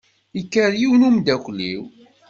[0.37, 1.83] Yekker yiwen n umdakel-iw.